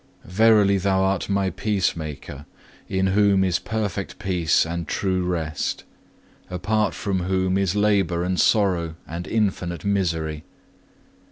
[0.25, 2.47] Verily Thou art my Peacemaker,
[2.89, 5.83] in Whom is perfect peace and true rest,
[6.49, 10.43] apart from Whom is labour and sorrow and infinite misery.